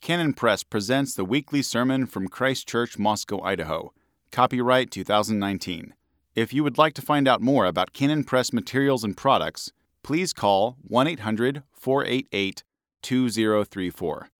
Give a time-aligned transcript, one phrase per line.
[0.00, 3.92] Canon Press presents the weekly sermon from Christ Church, Moscow, Idaho.
[4.32, 5.92] Copyright 2019.
[6.34, 10.32] If you would like to find out more about Canon Press materials and products, please
[10.32, 12.64] call 1 800 488
[13.02, 14.30] 2034.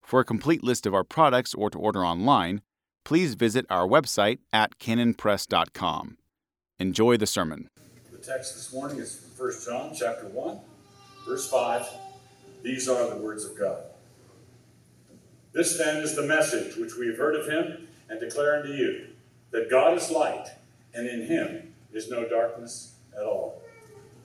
[0.00, 2.62] For a complete list of our products or to order online,
[3.04, 6.18] please visit our website at canonpress.com.
[6.78, 7.68] Enjoy the sermon.
[8.12, 10.60] The text this morning is from 1 John chapter 1,
[11.26, 11.84] verse 5.
[12.62, 13.89] These are the words of God.
[15.52, 19.06] This then is the message which we have heard of him and declare unto you
[19.50, 20.46] that God is light,
[20.94, 23.62] and in him is no darkness at all.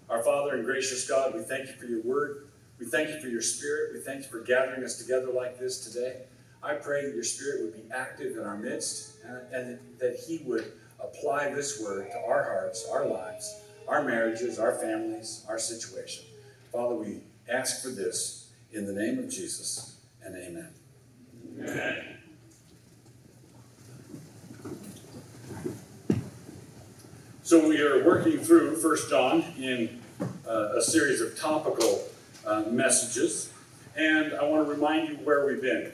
[0.09, 2.47] Our Father and gracious God, we thank you for your word.
[2.79, 3.93] We thank you for your spirit.
[3.93, 6.23] We thank you for gathering us together like this today.
[6.61, 9.17] I pray that your spirit would be active in our midst
[9.51, 14.73] and, that he would apply this word to our hearts, our lives, our marriages, our
[14.73, 16.25] families, our situation.
[16.71, 20.69] Father, we ask for this in the name of Jesus and amen.
[27.43, 30.01] So we are working through First John in
[30.45, 32.03] uh, a series of topical
[32.45, 33.53] uh, messages,
[33.95, 35.93] and I want to remind you where we've been.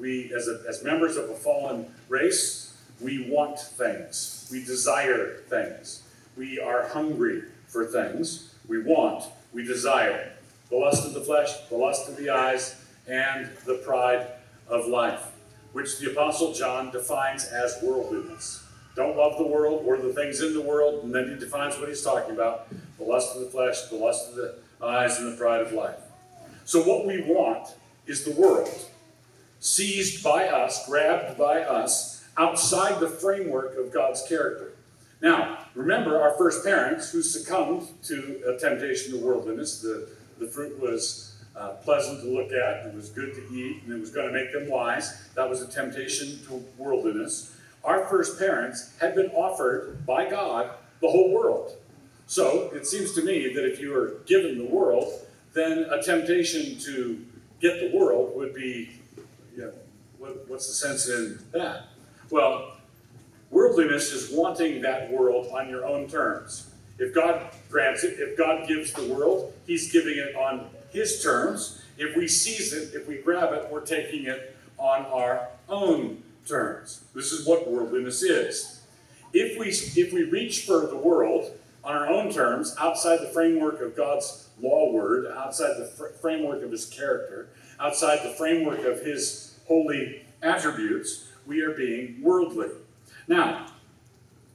[0.00, 6.02] We, as, a, as members of a fallen race, we want things, we desire things,
[6.36, 10.32] we are hungry for things, we want, we desire.
[10.70, 14.26] The lust of the flesh, the lust of the eyes, and the pride
[14.68, 15.32] of life,
[15.72, 18.64] which the Apostle John defines as worldliness.
[18.94, 21.88] Don't love the world or the things in the world, and then he defines what
[21.88, 25.36] he's talking about the lust of the flesh, the lust of the eyes, and the
[25.36, 25.98] pride of life.
[26.64, 27.74] So, what we want
[28.06, 28.70] is the world,
[29.60, 34.72] seized by us, grabbed by us, outside the framework of God's character.
[35.20, 39.80] Now, remember our first parents who succumbed to a temptation to worldliness.
[39.80, 40.08] The,
[40.38, 43.98] the fruit was uh, pleasant to look at, it was good to eat, and it
[43.98, 45.28] was going to make them wise.
[45.34, 47.56] That was a temptation to worldliness.
[47.82, 51.76] Our first parents had been offered by God the whole world.
[52.26, 55.12] So it seems to me that if you are given the world,
[55.54, 57.24] then a temptation to
[57.60, 58.90] get the world would be,
[59.54, 59.72] you know,
[60.18, 61.86] what, what's the sense in that?
[62.30, 62.72] Well,
[63.50, 66.70] worldliness is wanting that world on your own terms.
[66.98, 71.82] If God grants it, if God gives the world, He's giving it on his terms.
[71.98, 77.04] If we seize it, if we grab it, we're taking it on our own terms.
[77.14, 78.82] This is what worldliness is.
[79.32, 81.52] If we, if we reach for the world
[81.84, 86.62] on our own terms, outside the framework of God's law word, outside the fr- framework
[86.62, 87.48] of his character,
[87.78, 92.68] outside the framework of his holy attributes, we are being worldly.
[93.28, 93.66] Now,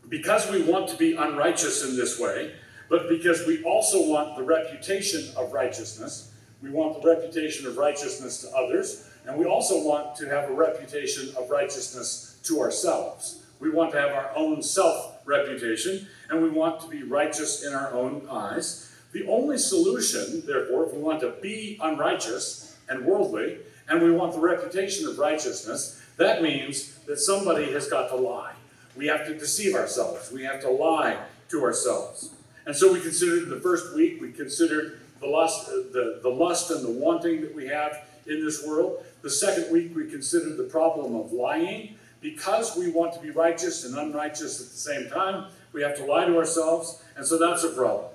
[0.09, 2.53] because we want to be unrighteous in this way,
[2.91, 8.41] but because we also want the reputation of righteousness, we want the reputation of righteousness
[8.41, 13.43] to others, and we also want to have a reputation of righteousness to ourselves.
[13.61, 17.71] We want to have our own self reputation, and we want to be righteous in
[17.71, 18.93] our own eyes.
[19.13, 24.33] The only solution, therefore, if we want to be unrighteous and worldly, and we want
[24.33, 28.51] the reputation of righteousness, that means that somebody has got to lie.
[28.97, 30.29] We have to deceive ourselves.
[30.29, 31.17] We have to lie
[31.51, 32.31] to ourselves.
[32.65, 36.83] And so we considered the first week, we considered the lust, the, the lust and
[36.83, 39.03] the wanting that we have in this world.
[39.21, 41.95] The second week, we considered the problem of lying.
[42.21, 46.05] Because we want to be righteous and unrighteous at the same time, we have to
[46.05, 48.05] lie to ourselves, and so that's a problem.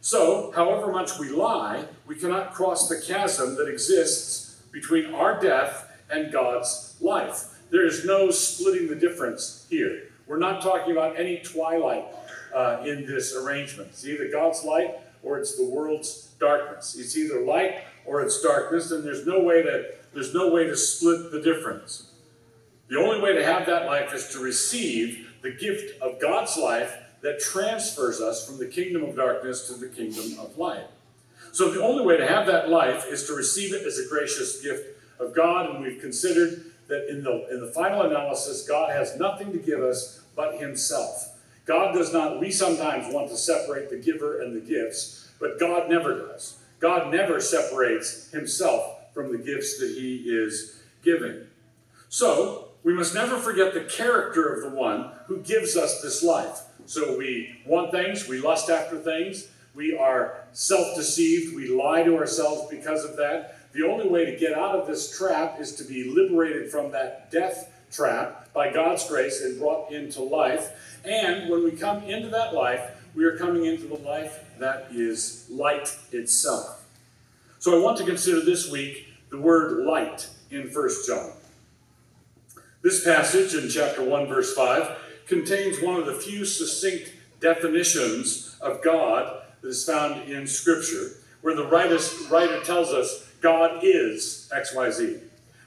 [0.00, 5.98] So, however much we lie, we cannot cross the chasm that exists between our death
[6.10, 7.58] and God's life.
[7.70, 10.04] There is no splitting the difference here.
[10.26, 12.04] We're not talking about any twilight
[12.54, 13.90] uh, in this arrangement.
[13.90, 16.96] It's either God's light or it's the world's darkness.
[16.98, 20.76] It's either light or it's darkness, and there's no way to there's no way to
[20.76, 22.10] split the difference.
[22.88, 26.96] The only way to have that life is to receive the gift of God's life
[27.22, 30.86] that transfers us from the kingdom of darkness to the kingdom of light.
[31.52, 34.60] So the only way to have that life is to receive it as a gracious
[34.60, 39.16] gift of God, and we've considered that in the in the final analysis, God has
[39.16, 41.29] nothing to give us but Himself.
[41.70, 45.88] God does not, we sometimes want to separate the giver and the gifts, but God
[45.88, 46.58] never does.
[46.80, 51.46] God never separates himself from the gifts that he is giving.
[52.08, 56.62] So, we must never forget the character of the one who gives us this life.
[56.86, 62.18] So, we want things, we lust after things, we are self deceived, we lie to
[62.18, 63.70] ourselves because of that.
[63.74, 67.30] The only way to get out of this trap is to be liberated from that
[67.30, 71.00] death trap by God's grace and brought into life.
[71.04, 75.46] And when we come into that life, we are coming into the life that is
[75.50, 76.84] light itself.
[77.58, 81.32] So I want to consider this week the word light in 1 John.
[82.82, 88.82] This passage in chapter 1, verse 5, contains one of the few succinct definitions of
[88.82, 91.10] God that is found in Scripture,
[91.42, 95.20] where the writer, tells us God is XYZ.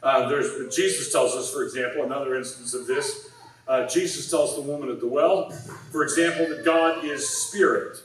[0.03, 3.29] Uh, there's, Jesus tells us, for example, another instance of this.
[3.67, 5.49] Uh, Jesus tells the woman at the well,
[5.91, 7.97] for example, that God is spirit.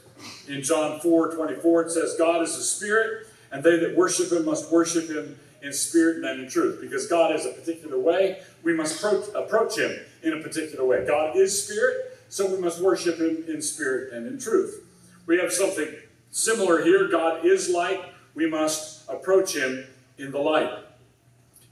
[0.46, 4.44] In John 4 24, it says, God is a spirit, and they that worship him
[4.44, 6.80] must worship him in spirit and in truth.
[6.80, 9.02] Because God is a particular way, we must
[9.34, 11.04] approach him in a particular way.
[11.04, 14.84] God is spirit, so we must worship him in spirit and in truth.
[15.26, 15.88] We have something
[16.30, 17.08] similar here.
[17.08, 18.00] God is light,
[18.34, 19.86] we must approach him
[20.16, 20.70] in the light.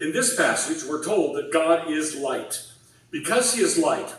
[0.01, 2.63] In this passage, we're told that God is light.
[3.11, 4.15] Because he is light,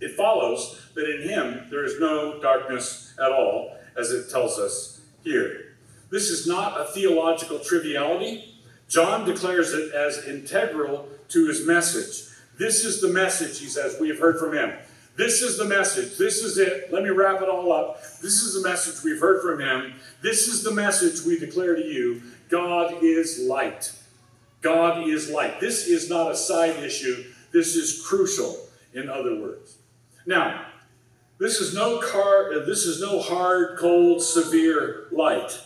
[0.00, 5.00] it follows that in him there is no darkness at all, as it tells us
[5.22, 5.76] here.
[6.10, 8.54] This is not a theological triviality.
[8.88, 12.32] John declares it as integral to his message.
[12.58, 14.72] This is the message, he says, we have heard from him.
[15.16, 16.16] This is the message.
[16.16, 16.92] This is it.
[16.92, 18.02] Let me wrap it all up.
[18.22, 19.94] This is the message we've heard from him.
[20.22, 23.92] This is the message we declare to you God is light.
[24.66, 25.60] God is light.
[25.60, 27.26] This is not a side issue.
[27.52, 28.58] This is crucial,
[28.94, 29.78] in other words.
[30.26, 30.66] Now,
[31.38, 35.56] this is no car, uh, this is no hard, cold, severe light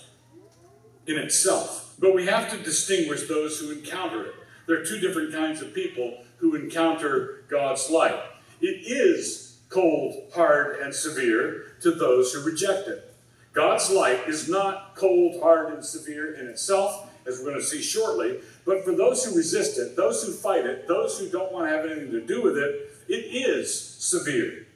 [1.07, 1.95] in itself.
[1.99, 4.35] But we have to distinguish those who encounter it.
[4.67, 8.21] There are two different kinds of people who encounter God's light.
[8.61, 13.15] It is cold, hard, and severe to those who reject it.
[13.55, 17.83] God's light is not cold, hard, and severe in itself, as we're going to see
[17.83, 21.69] shortly, but for those who resist it, those who fight it, those who don't want
[21.69, 24.67] to have anything to do with it, it is severe.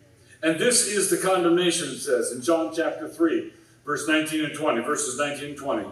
[0.42, 3.52] And this is the condemnation, it says in John chapter 3,
[3.84, 5.86] verse 19 and 20, verses 19 and 20.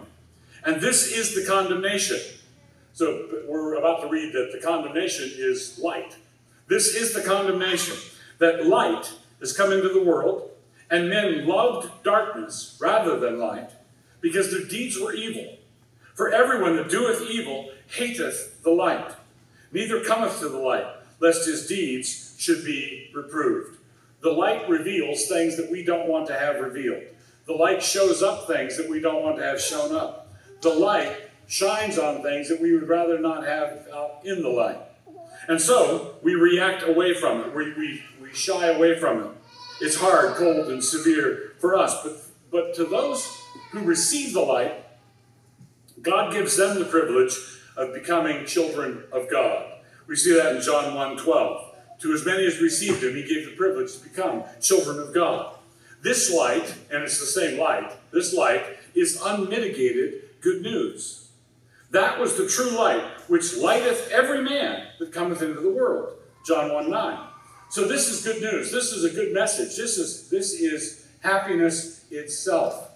[0.65, 2.19] And this is the condemnation.
[2.93, 6.15] So we're about to read that the condemnation is light.
[6.67, 7.97] This is the condemnation
[8.37, 10.51] that light has come into the world,
[10.89, 13.71] and men loved darkness rather than light,
[14.21, 15.57] because their deeds were evil.
[16.13, 19.13] For everyone that doeth evil hateth the light,
[19.71, 20.87] neither cometh to the light,
[21.19, 23.77] lest his deeds should be reproved.
[24.21, 27.03] The light reveals things that we don't want to have revealed.
[27.45, 30.33] The light shows up things that we don't want to have shown up.
[30.61, 34.79] The light shines on things that we would rather not have out in the light.
[35.47, 37.53] And so we react away from it.
[37.53, 39.29] We, we, we shy away from it.
[39.81, 42.01] It's hard, cold, and severe for us.
[42.01, 43.27] But, but to those
[43.71, 44.73] who receive the light,
[46.01, 47.37] God gives them the privilege
[47.77, 49.71] of becoming children of God.
[50.07, 51.69] We see that in John 1 12.
[51.99, 55.55] To as many as received him, he gave the privilege to become children of God.
[56.01, 61.29] This light, and it's the same light, this light is unmitigated good news.
[61.91, 66.17] That was the true light, which lighteth every man that cometh into the world.
[66.45, 67.27] John 1 9.
[67.69, 68.71] So this is good news.
[68.71, 69.77] This is a good message.
[69.77, 72.89] This is, this is happiness itself.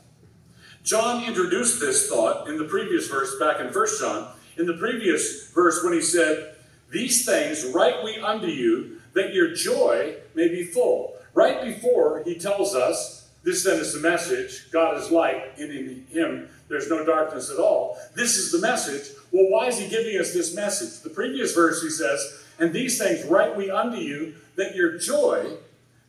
[0.84, 4.34] John introduced this thought in the previous verse, back in 1 John.
[4.58, 6.56] In the previous verse, when he said,
[6.92, 11.16] These things write we unto you, that your joy may be full.
[11.34, 16.06] Right before he tells us, this then is the message God is light, and in
[16.10, 17.98] him there's no darkness at all.
[18.16, 19.16] This is the message.
[19.32, 21.02] Well, why is he giving us this message?
[21.02, 25.58] The previous verse he says, And these things write we unto you, that your joy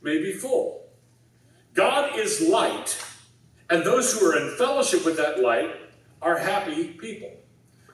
[0.02, 0.82] may be full.
[1.74, 3.00] God is light,
[3.70, 5.70] and those who are in fellowship with that light
[6.20, 7.37] are happy people.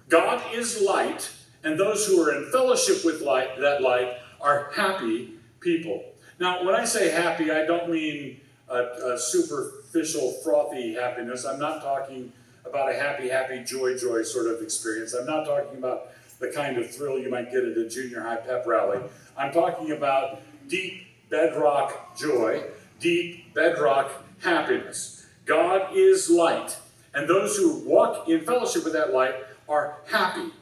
[0.09, 1.31] God is light,
[1.63, 6.05] and those who are in fellowship with light, that light are happy people.
[6.39, 11.45] Now, when I say happy, I don't mean a, a superficial, frothy happiness.
[11.45, 12.33] I'm not talking
[12.67, 15.15] about a happy, happy, joy, joy sort of experience.
[15.15, 16.09] I'm not talking about
[16.39, 18.99] the kind of thrill you might get at a junior high pep rally.
[19.37, 22.65] I'm talking about deep bedrock joy,
[23.01, 24.11] deep bedrock
[24.43, 25.27] happiness.
[25.47, 26.77] God is light,
[27.15, 29.35] and those who walk in fellowship with that light
[29.69, 30.53] are happy.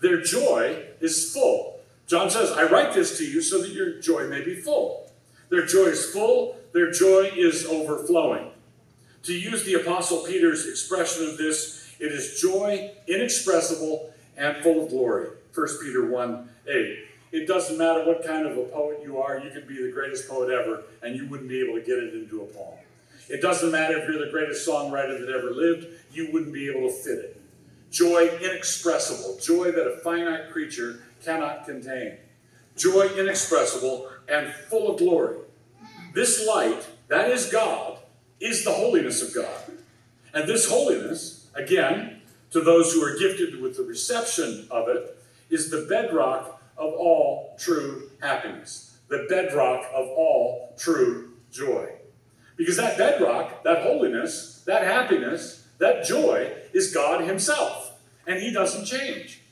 [0.00, 1.80] Their joy is full.
[2.06, 5.10] John says, I write this to you so that your joy may be full.
[5.48, 8.50] Their joy is full, their joy is overflowing.
[9.24, 14.90] To use the Apostle Peter's expression of this, it is joy inexpressible and full of
[14.90, 15.28] glory.
[15.54, 16.98] 1 Peter 1 8.
[17.32, 20.28] It doesn't matter what kind of a poet you are, you could be the greatest
[20.28, 22.78] poet ever, and you wouldn't be able to get it into a poem.
[23.28, 26.88] It doesn't matter if you're the greatest songwriter that ever lived, you wouldn't be able
[26.88, 27.31] to fit it.
[27.92, 32.16] Joy inexpressible, joy that a finite creature cannot contain.
[32.74, 35.36] Joy inexpressible and full of glory.
[36.14, 37.98] This light, that is God,
[38.40, 39.76] is the holiness of God.
[40.32, 42.22] And this holiness, again,
[42.52, 45.18] to those who are gifted with the reception of it
[45.50, 51.90] is the bedrock of all true happiness, the bedrock of all true joy.
[52.56, 57.81] Because that bedrock, that holiness, that happiness, that joy is God Himself,
[58.26, 59.42] and He doesn't change.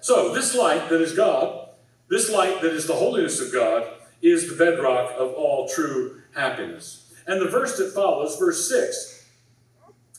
[0.00, 1.68] So, this light that is God,
[2.08, 3.86] this light that is the holiness of God,
[4.22, 7.12] is the bedrock of all true happiness.
[7.26, 9.26] And the verse that follows, verse 6,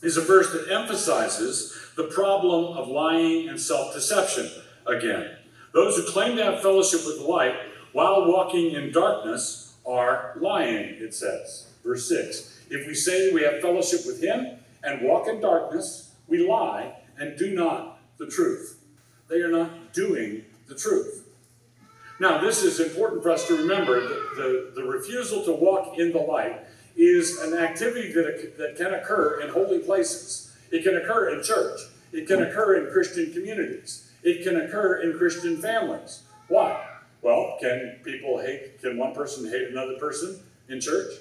[0.04, 4.50] is a verse that emphasizes the problem of lying and self deception
[4.86, 5.38] again.
[5.74, 7.56] Those who claim to have fellowship with the light
[7.94, 11.68] while walking in darkness are lying, it says.
[11.84, 16.48] Verse 6 If we say we have fellowship with him and walk in darkness, we
[16.48, 18.80] lie and do not the truth.
[19.30, 21.28] They are not doing the truth.
[22.20, 26.12] Now, this is important for us to remember that the, the refusal to walk in
[26.12, 26.62] the light
[26.96, 30.56] is an activity that, that can occur in holy places.
[30.72, 31.80] It can occur in church.
[32.12, 34.12] It can occur in Christian communities.
[34.24, 36.24] It can occur in Christian families.
[36.48, 36.84] Why?
[37.22, 41.14] Well, can people hate, can one person hate another person in church?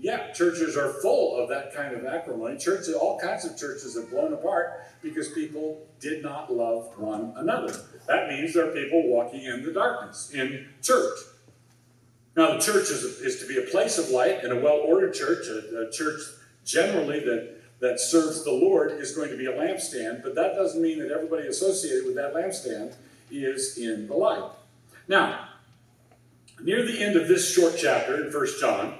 [0.00, 2.56] Yeah, churches are full of that kind of acrimony.
[2.56, 7.74] Churches, all kinds of churches have blown apart because people did not love one another.
[8.06, 11.18] That means there are people walking in the darkness in church.
[12.34, 15.12] Now, the church is, is to be a place of light and a well ordered
[15.12, 16.20] church, a, a church
[16.64, 20.80] generally that, that serves the Lord is going to be a lampstand, but that doesn't
[20.80, 22.94] mean that everybody associated with that lampstand
[23.30, 24.50] is in the light.
[25.08, 25.48] Now,
[26.62, 28.94] near the end of this short chapter in 1 John,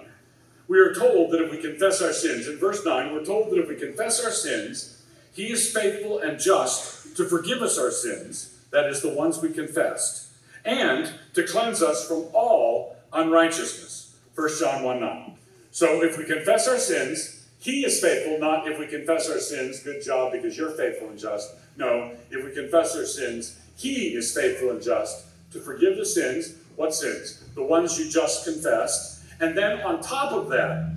[0.71, 3.59] we are told that if we confess our sins, in verse 9, we're told that
[3.59, 8.57] if we confess our sins, he is faithful and just to forgive us our sins,
[8.71, 10.29] that is, the ones we confessed,
[10.65, 14.15] and to cleanse us from all unrighteousness.
[14.37, 15.35] 1 John 1 9.
[15.73, 19.83] So if we confess our sins, he is faithful, not if we confess our sins,
[19.83, 21.51] good job because you're faithful and just.
[21.77, 26.55] No, if we confess our sins, he is faithful and just to forgive the sins.
[26.77, 27.43] What sins?
[27.57, 29.20] The ones you just confessed.
[29.41, 30.95] And then on top of that,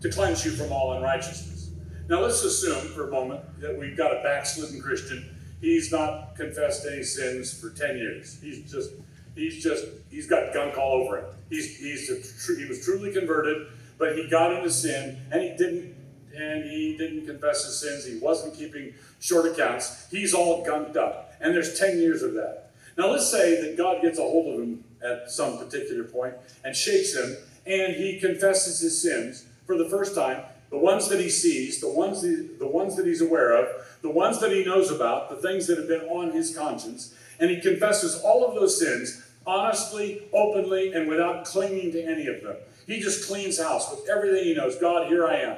[0.00, 1.70] to cleanse you from all unrighteousness.
[2.08, 5.36] Now let's assume for a moment that we've got a backslidden Christian.
[5.60, 8.40] He's not confessed any sins for 10 years.
[8.40, 8.92] He's just
[9.34, 11.24] He's just he's got gunk all over him.
[11.48, 13.68] He's he's a, he was truly converted,
[13.98, 15.94] but he got into sin and he didn't
[16.36, 18.04] and he didn't confess his sins.
[18.04, 20.08] He wasn't keeping short accounts.
[20.10, 22.72] He's all gunked up, and there's ten years of that.
[22.98, 26.74] Now let's say that God gets a hold of him at some particular point and
[26.74, 27.36] shakes him,
[27.70, 30.42] and he confesses his sins for the first time.
[30.70, 33.68] The ones that he sees, the ones that, the ones that he's aware of,
[34.02, 37.50] the ones that he knows about, the things that have been on his conscience, and
[37.50, 42.56] he confesses all of those sins honestly, openly, and without clinging to any of them.
[42.86, 44.76] He just cleans house with everything he knows.
[44.76, 45.56] God, here I am.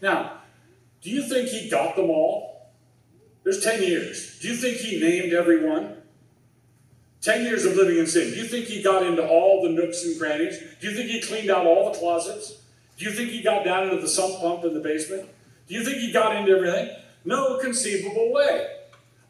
[0.00, 0.38] Now,
[1.02, 2.70] do you think he got them all?
[3.42, 4.38] There's 10 years.
[4.40, 5.96] Do you think he named everyone?
[7.24, 8.30] 10 years of living in sin.
[8.30, 10.58] Do you think he got into all the nooks and crannies?
[10.78, 12.60] Do you think he cleaned out all the closets?
[12.98, 15.30] Do you think he got down into the sump pump in the basement?
[15.66, 16.94] Do you think he got into everything?
[17.24, 18.66] No conceivable way.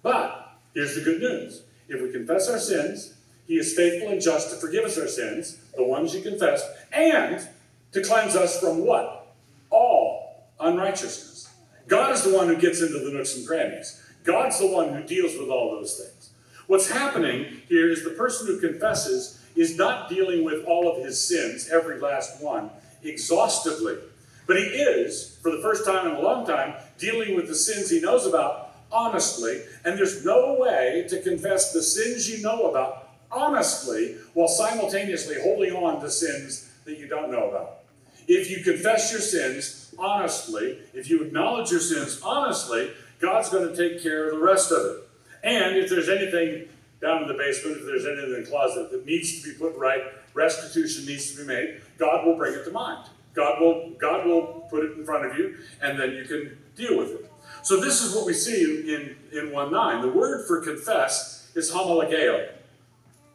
[0.03, 3.15] But here's the good news if we confess our sins,
[3.47, 7.47] He is faithful and just to forgive us our sins, the ones you confessed, and
[7.93, 9.35] to cleanse us from what?
[9.71, 11.55] All unrighteousness.
[11.87, 14.03] God is the one who gets into the nooks and crannies.
[14.25, 16.14] God's the one who deals with all those things.
[16.67, 21.21] What's happening here is the person who confesses is not dealing with all of his
[21.21, 22.71] sins, every last one,
[23.03, 23.97] exhaustively.
[24.47, 27.91] But he is, for the first time in a long time, dealing with the sins
[27.91, 33.09] he knows about honestly, and there's no way to confess the sins you know about
[33.31, 37.81] honestly while simultaneously holding on to sins that you don't know about.
[38.29, 43.77] If you confess your sins honestly, if you acknowledge your sins honestly, God's going to
[43.77, 45.04] take care of the rest of it.
[45.45, 46.69] And if there's anything
[47.01, 49.77] down in the basement, if there's anything in the closet that needs to be put
[49.77, 53.07] right, restitution needs to be made, God will bring it to mind.
[53.35, 56.97] God will, God will put it in front of you, and then you can deal
[56.97, 57.31] with it.
[57.63, 60.03] So this is what we see in, in, in 1.9.
[60.03, 62.49] The word for confess is homologeo,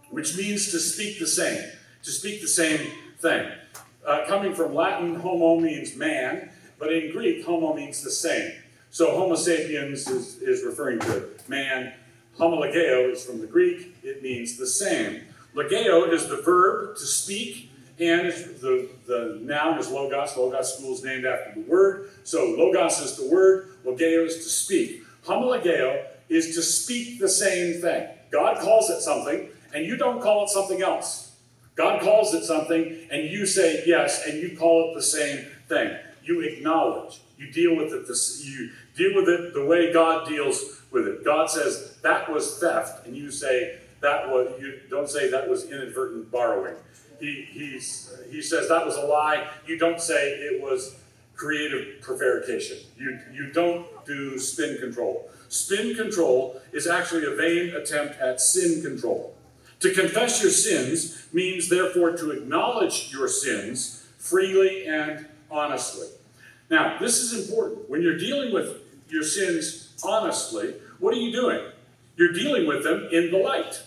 [0.09, 1.69] which means to speak the same,
[2.03, 3.51] to speak the same thing.
[4.05, 6.49] Uh, coming from Latin, homo means man,
[6.79, 8.51] but in Greek, homo means the same.
[8.89, 11.93] So homo sapiens is, is referring to man.
[12.39, 15.23] Homologeo is from the Greek, it means the same.
[15.53, 17.69] Logeo is the verb to speak,
[17.99, 18.31] and
[18.61, 20.37] the, the noun is logos.
[20.37, 22.11] Logos school is named after the word.
[22.23, 25.03] So logos is the word, logeo is to speak.
[25.25, 28.07] Homologeo is to speak the same thing.
[28.31, 31.35] God calls it something, and you don't call it something else.
[31.75, 35.97] God calls it something, and you say yes, and you call it the same thing.
[36.23, 38.05] You acknowledge, You deal with it.
[38.05, 41.23] This, you deal with it the way God deals with it.
[41.23, 44.61] God says that was theft, and you say that was.
[44.61, 46.75] You don't say that was inadvertent borrowing.
[47.21, 49.47] He he's, he says that was a lie.
[49.65, 50.97] You don't say it was
[51.35, 52.77] creative prevarication.
[52.97, 55.31] You you don't do spin control.
[55.47, 59.33] Spin control is actually a vain attempt at sin control.
[59.79, 66.09] To confess your sins means, therefore, to acknowledge your sins freely and honestly.
[66.69, 67.89] Now, this is important.
[67.89, 71.59] When you're dealing with your sins honestly, what are you doing?
[72.15, 73.81] You're dealing with them in the light.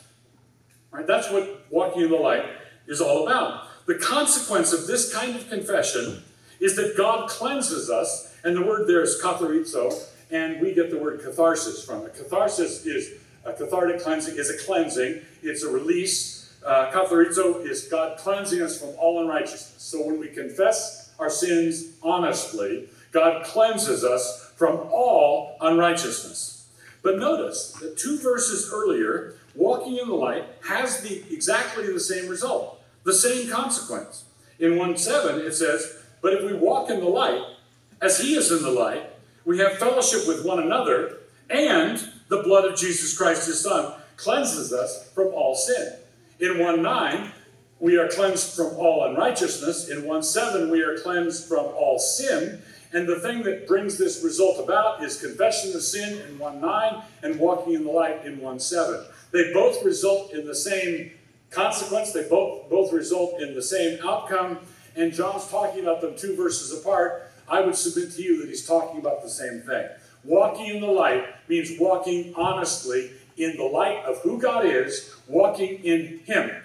[0.91, 1.07] Right?
[1.07, 2.45] That's what walking in the light
[2.87, 3.69] is all about.
[3.87, 6.23] The consequence of this kind of confession
[6.61, 10.99] is that God cleanses us, and the word there is katharizo, and we get the
[10.99, 12.15] word catharsis from it.
[12.15, 16.55] Catharsis is a cathartic cleansing, is a cleansing, it's a release.
[16.65, 19.75] Uh, katharizo is God cleansing us from all unrighteousness.
[19.79, 26.67] So when we confess our sins honestly, God cleanses us from all unrighteousness.
[27.03, 32.29] But notice that two verses earlier, walking in the light has the exactly the same
[32.29, 34.25] result, the same consequence.
[34.59, 37.43] In 1 7, it says, But if we walk in the light,
[38.01, 39.11] as he is in the light,
[39.45, 41.19] we have fellowship with one another,
[41.51, 45.95] and the blood of Jesus Christ, his Son, cleanses us from all sin.
[46.39, 47.33] In 1 9,
[47.83, 49.89] we are cleansed from all unrighteousness.
[49.89, 52.63] In 1 7, we are cleansed from all sin.
[52.93, 57.03] And the thing that brings this result about is confession of sin in 1 9
[57.25, 59.05] and walking in the light in 1 7.
[59.33, 61.11] They both result in the same
[61.51, 64.61] consequence, they both, both result in the same outcome.
[64.95, 67.33] And John's talking about them two verses apart.
[67.49, 69.89] I would submit to you that he's talking about the same thing.
[70.23, 75.83] Walking in the light means walking honestly in the light of who God is, walking
[75.85, 76.62] in Him,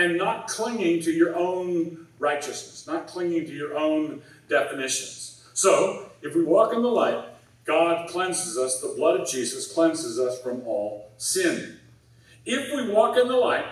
[0.00, 5.46] and not clinging to your own righteousness, not clinging to your own definitions.
[5.52, 7.22] So, if we walk in the light,
[7.66, 11.78] God cleanses us, the blood of Jesus cleanses us from all sin.
[12.46, 13.66] If we walk in the light,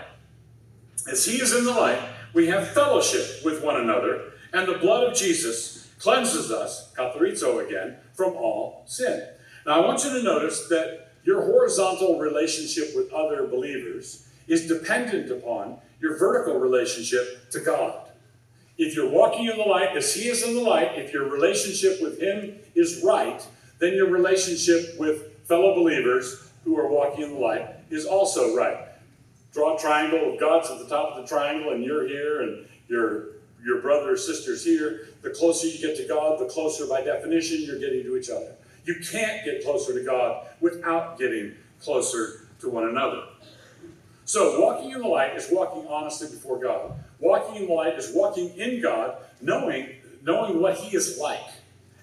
[1.10, 2.00] as He is in the light,
[2.34, 7.96] we have fellowship with one another, and the blood of Jesus cleanses us, katharizo again,
[8.12, 9.26] from all sin.
[9.64, 15.30] Now, I want you to notice that your horizontal relationship with other believers is dependent
[15.30, 18.10] upon your vertical relationship to God.
[18.76, 22.00] If you're walking in the light as He is in the light, if your relationship
[22.00, 23.44] with Him is right,
[23.80, 28.78] then your relationship with fellow believers who are walking in the light is also right.
[29.52, 32.66] Draw a triangle of God's at the top of the triangle, and you're here, and
[32.88, 35.08] your your brother or sister's here.
[35.22, 38.54] The closer you get to God, the closer, by definition, you're getting to each other.
[38.84, 43.24] You can't get closer to God without getting closer to one another.
[44.28, 46.92] So, walking in the light is walking honestly before God.
[47.18, 49.88] Walking in the light is walking in God, knowing,
[50.22, 51.48] knowing what He is like.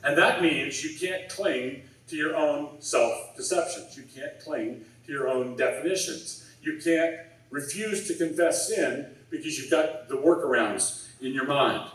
[0.03, 3.95] And that means you can't cling to your own self deceptions.
[3.95, 6.49] You can't cling to your own definitions.
[6.63, 7.17] You can't
[7.51, 11.91] refuse to confess sin because you've got the workarounds in your mind.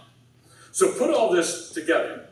[0.71, 2.29] So put all this together.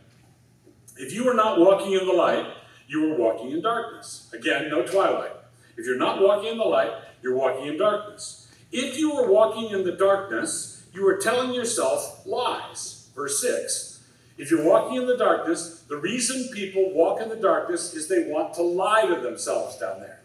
[0.99, 2.47] If you are not walking in the light,
[2.87, 4.31] you are walking in darkness.
[4.33, 5.33] Again, no twilight.
[5.77, 8.49] If you're not walking in the light, you're walking in darkness.
[8.71, 13.09] If you are walking in the darkness, you are telling yourself lies.
[13.15, 14.05] Verse 6.
[14.37, 18.31] If you're walking in the darkness, the reason people walk in the darkness is they
[18.31, 20.21] want to lie to themselves down there.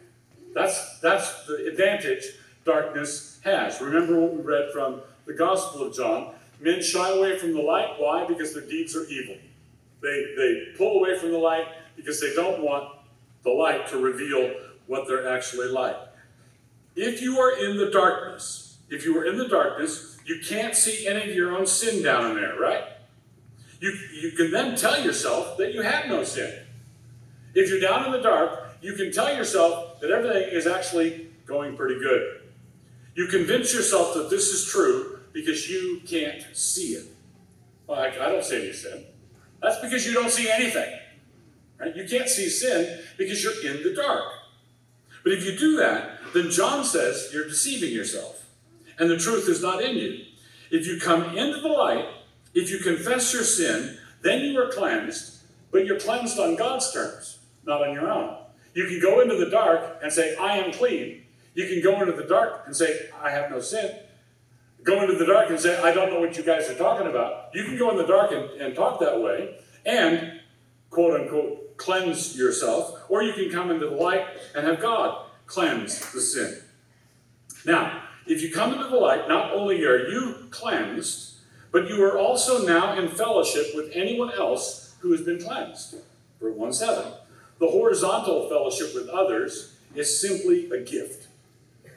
[0.54, 2.24] That's, that's the advantage
[2.64, 3.82] darkness has.
[3.82, 6.34] Remember what we read from the Gospel of John.
[6.60, 7.96] Men shy away from the light.
[7.98, 8.26] Why?
[8.28, 9.36] Because their deeds are evil.
[10.02, 12.90] They, they pull away from the light because they don't want
[13.44, 14.54] the light to reveal
[14.88, 15.98] what they're actually like.
[16.96, 21.08] If you are in the darkness, if you are in the darkness, you can't see
[21.08, 22.84] any of your own sin down in there, right?
[23.80, 26.64] You, you can then tell yourself that you have no sin.
[27.54, 31.76] If you're down in the dark, you can tell yourself that everything is actually going
[31.76, 32.42] pretty good.
[33.16, 37.06] You convince yourself that this is true because you can't see it.
[37.88, 39.04] Well, I, I don't see any sin.
[39.62, 41.00] That's because you don't see anything.
[41.80, 41.96] Right?
[41.96, 44.24] You can't see sin because you're in the dark.
[45.24, 48.46] But if you do that, then John says you're deceiving yourself,
[48.98, 50.26] and the truth is not in you.
[50.72, 52.08] If you come into the light,
[52.54, 57.40] if you confess your sin, then you are cleansed, but you're cleansed on God's terms,
[57.66, 58.38] not on your own.
[58.74, 61.24] You can go into the dark and say, I am clean.
[61.54, 63.96] You can go into the dark and say, I have no sin.
[64.84, 67.52] Go into the dark and say, I don't know what you guys are talking about.
[67.54, 70.40] You can go in the dark and, and talk that way and,
[70.90, 76.12] quote unquote, cleanse yourself, or you can come into the light and have God cleanse
[76.12, 76.58] the sin.
[77.66, 81.36] Now, if you come into the light, not only are you cleansed,
[81.72, 85.96] but you are also now in fellowship with anyone else who has been cleansed.
[86.40, 87.12] Verse 1 7.
[87.60, 91.28] The horizontal fellowship with others is simply a gift.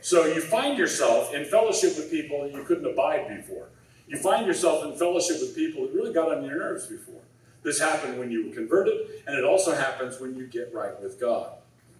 [0.00, 3.68] So you find yourself in fellowship with people you couldn't abide before.
[4.06, 7.20] You find yourself in fellowship with people that really got on your nerves before.
[7.64, 8.94] This happened when you were converted,
[9.26, 11.50] and it also happens when you get right with God.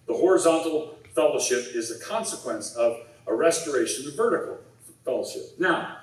[0.07, 4.59] The horizontal fellowship is a consequence of a restoration of vertical
[5.05, 5.59] fellowship.
[5.59, 5.97] Now,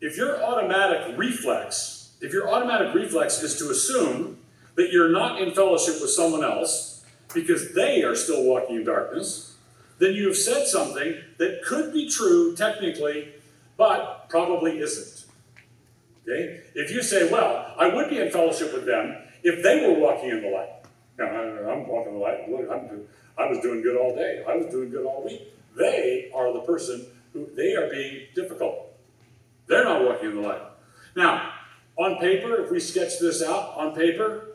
[0.00, 4.38] if your automatic reflex, if your automatic reflex is to assume
[4.74, 9.56] that you're not in fellowship with someone else because they are still walking in darkness,
[9.98, 13.34] then you have said something that could be true technically,
[13.76, 15.26] but probably isn't.
[16.22, 16.60] Okay?
[16.74, 20.30] If you say, well, I would be in fellowship with them if they were walking
[20.30, 20.70] in the light.
[21.18, 22.40] Now, I'm walking in the light.
[22.70, 23.06] I'm,
[23.38, 24.44] I was doing good all day.
[24.48, 25.52] I was doing good all week.
[25.76, 28.92] They are the person who, they are being difficult.
[29.66, 30.62] They're not walking in the light.
[31.16, 31.52] Now,
[31.96, 34.48] on paper, if we sketch this out on paper,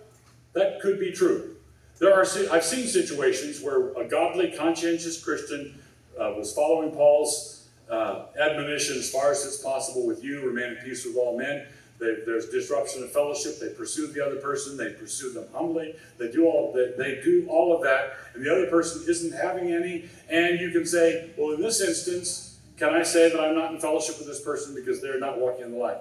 [0.53, 1.55] that could be true.
[1.99, 5.79] There are, I've seen situations where a godly, conscientious Christian
[6.19, 10.83] uh, was following Paul's uh, admonition as far as it's possible with you, remain at
[10.83, 11.65] peace with all men.
[11.99, 13.59] They, there's disruption of fellowship.
[13.59, 14.77] They pursue the other person.
[14.77, 15.95] They pursue them humbly.
[16.19, 19.73] They do all they, they do all of that, and the other person isn't having
[19.73, 20.07] any.
[20.29, 23.79] And you can say, well, in this instance, can I say that I'm not in
[23.79, 25.97] fellowship with this person because they're not walking in the light?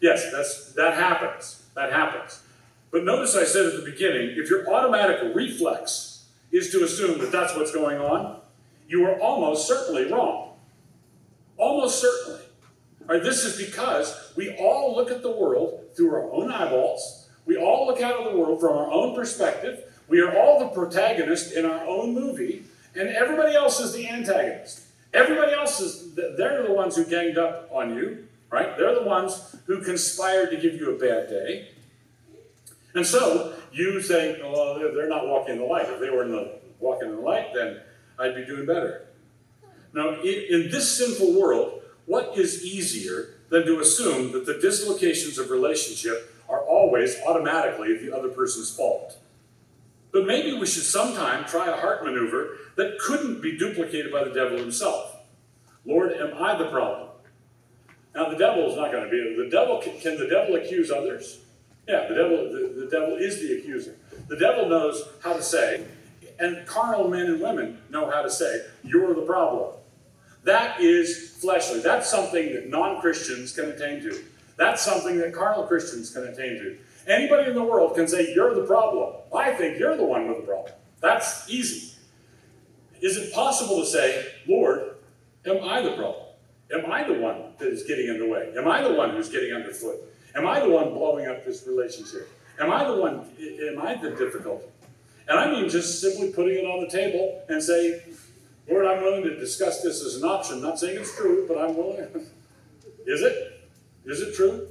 [0.00, 1.62] Yes, that's that happens.
[1.74, 2.42] That happens.
[2.90, 7.30] But notice I said at the beginning, if your automatic reflex is to assume that
[7.30, 8.40] that's what's going on,
[8.88, 10.54] you are almost certainly wrong.
[11.56, 12.45] Almost certainly.
[13.08, 17.28] Right, this is because we all look at the world through our own eyeballs.
[17.44, 19.84] We all look out at the world from our own perspective.
[20.08, 22.64] We are all the protagonist in our own movie,
[22.96, 24.82] and everybody else is the antagonist.
[25.14, 28.76] Everybody else is, they're the ones who ganged up on you, right?
[28.76, 31.68] They're the ones who conspired to give you a bad day.
[32.94, 35.88] And so you say, oh, they're not walking in the light.
[35.88, 37.80] If they were in the walking in the light, then
[38.18, 39.06] I'd be doing better.
[39.92, 45.50] Now, in this sinful world, what is easier than to assume that the dislocations of
[45.50, 49.18] relationship are always automatically the other person's fault?
[50.12, 54.32] But maybe we should sometime try a heart maneuver that couldn't be duplicated by the
[54.32, 55.16] devil himself.
[55.84, 57.10] Lord, am I the problem?
[58.14, 59.36] Now, the devil is not going to be.
[59.36, 61.40] The devil can the devil accuse others?
[61.86, 62.50] Yeah, the devil.
[62.50, 63.94] The, the devil is the accuser.
[64.28, 65.84] The devil knows how to say,
[66.38, 69.74] and carnal men and women know how to say, "You're the problem."
[70.46, 71.80] That is fleshly.
[71.80, 74.22] That's something that non Christians can attain to.
[74.56, 76.78] That's something that carnal Christians can attain to.
[77.08, 79.16] Anybody in the world can say, You're the problem.
[79.34, 80.72] I think you're the one with the problem.
[81.00, 81.94] That's easy.
[83.02, 84.94] Is it possible to say, Lord,
[85.44, 86.26] am I the problem?
[86.72, 88.52] Am I the one that is getting in the way?
[88.56, 89.96] Am I the one who's getting underfoot?
[90.36, 92.30] Am I the one blowing up this relationship?
[92.60, 94.66] Am I the one, am I the difficulty?
[95.28, 98.02] And I mean just simply putting it on the table and say,
[98.68, 100.60] Lord, I'm willing to discuss this as an option.
[100.60, 101.98] Not saying it's true, but I'm willing.
[103.06, 103.60] Is it?
[104.04, 104.66] Is it true?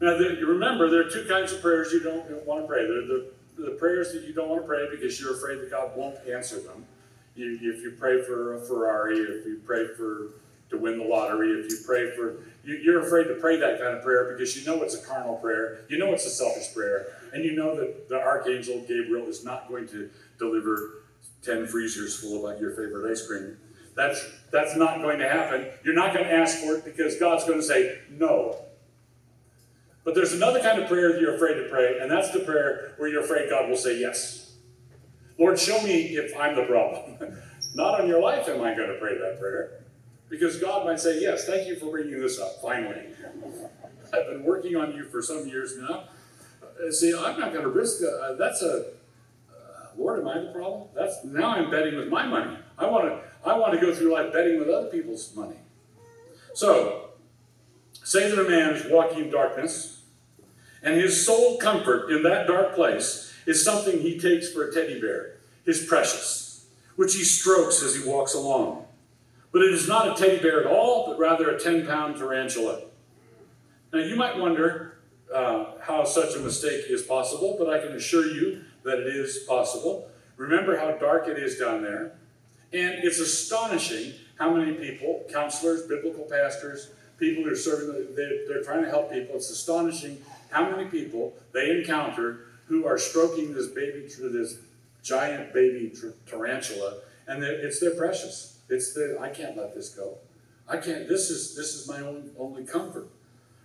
[0.00, 2.86] Now, you remember, there are two kinds of prayers you don't want to pray.
[2.86, 5.70] There are the, the prayers that you don't want to pray because you're afraid that
[5.70, 6.84] God won't answer them.
[7.34, 10.30] You, if you pray for a Ferrari, if you pray for
[10.70, 13.96] to win the lottery, if you pray for, you, you're afraid to pray that kind
[13.96, 17.06] of prayer because you know it's a carnal prayer, you know it's a selfish prayer,
[17.32, 21.04] and you know that the archangel Gabriel is not going to deliver
[21.42, 23.56] 10 freezers full of your favorite ice cream.
[23.94, 25.66] That's, that's not going to happen.
[25.84, 28.56] You're not going to ask for it because God's going to say no.
[30.04, 32.94] But there's another kind of prayer that you're afraid to pray, and that's the prayer
[32.96, 34.54] where you're afraid God will say yes.
[35.38, 37.38] Lord, show me if I'm the problem.
[37.74, 39.82] not on your life am I going to pray that prayer.
[40.28, 43.06] Because God might say, Yes, thank you for bringing this up, finally.
[44.12, 46.04] I've been working on you for some years now.
[46.62, 48.92] Uh, see, I'm not going to risk uh, that's a
[49.98, 50.88] Lord, am I the problem?
[50.94, 52.56] That's now I'm betting with my money.
[52.78, 55.56] I want to I want to go through life betting with other people's money.
[56.54, 57.10] So,
[57.92, 60.02] say that a man is walking in darkness,
[60.82, 65.00] and his sole comfort in that dark place is something he takes for a teddy
[65.00, 68.86] bear, his precious, which he strokes as he walks along.
[69.52, 72.82] But it is not a teddy bear at all, but rather a 10 pound tarantula.
[73.92, 74.98] Now, you might wonder
[75.34, 79.38] uh, how such a mistake is possible, but I can assure you that it is
[79.48, 80.10] possible.
[80.36, 82.12] Remember how dark it is down there.
[82.72, 88.84] And it's astonishing how many people, counselors, biblical pastors, people who are serving, they're, trying
[88.84, 89.36] to help people.
[89.36, 90.18] It's astonishing
[90.50, 94.58] how many people they encounter who are stroking this baby, this
[95.02, 95.92] giant baby
[96.26, 98.58] tarantula, and it's their precious.
[98.68, 100.18] It's the I can't let this go.
[100.68, 101.08] I can't.
[101.08, 103.08] This is this is my only only comfort.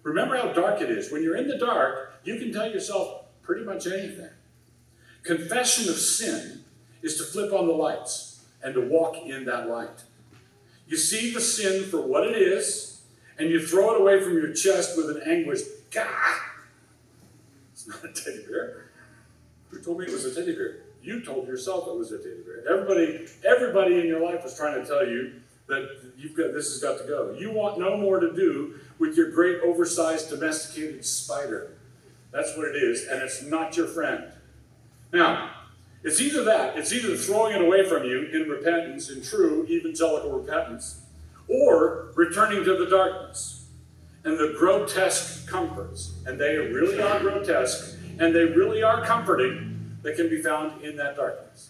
[0.03, 1.11] Remember how dark it is.
[1.11, 4.29] When you're in the dark, you can tell yourself pretty much anything.
[5.23, 6.63] Confession of sin
[7.01, 10.03] is to flip on the lights and to walk in that light.
[10.87, 13.01] You see the sin for what it is,
[13.39, 15.61] and you throw it away from your chest with an anguish.
[15.91, 16.05] Gah!
[17.71, 18.91] It's not a teddy bear.
[19.69, 20.81] Who told me it was a teddy bear?
[21.01, 22.63] You told yourself it was a teddy bear.
[22.69, 25.35] Everybody, everybody in your life was trying to tell you
[25.67, 27.35] that you've got this has got to go.
[27.37, 31.77] You want no more to do with your great oversized domesticated spider.
[32.31, 34.32] That's what it is, and it's not your friend.
[35.13, 35.51] Now,
[36.03, 40.31] it's either that, it's either throwing it away from you in repentance, in true evangelical
[40.31, 41.01] repentance,
[41.47, 43.67] or returning to the darkness
[44.25, 46.13] and the grotesque comforts.
[46.25, 50.97] And they really are grotesque, and they really are comforting that can be found in
[50.97, 51.69] that darkness.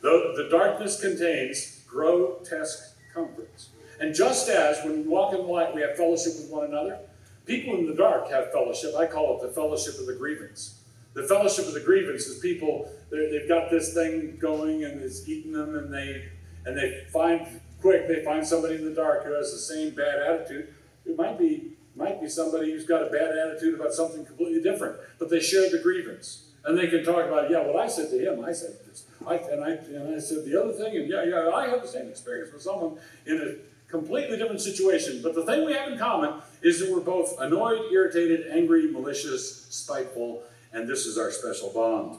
[0.00, 3.70] The, the darkness contains grotesque comforts.
[4.00, 6.98] And just as when we walk in the light, we have fellowship with one another,
[7.46, 8.94] people in the dark have fellowship.
[8.96, 10.79] I call it the fellowship of the grievance.
[11.14, 15.52] The fellowship of the grievance is people they've got this thing going and it's eating
[15.52, 16.28] them, and they
[16.64, 20.20] and they find quick they find somebody in the dark who has the same bad
[20.20, 20.72] attitude.
[21.04, 24.96] It might be might be somebody who's got a bad attitude about something completely different,
[25.18, 26.46] but they share the grievance.
[26.64, 29.06] And they can talk about, yeah, what I said to him, I said this.
[29.26, 31.88] I, and, I, and I said the other thing, and yeah, yeah, I have the
[31.88, 35.20] same experience with someone in a completely different situation.
[35.22, 39.66] But the thing we have in common is that we're both annoyed, irritated, angry, malicious,
[39.70, 42.18] spiteful, and this is our special bond.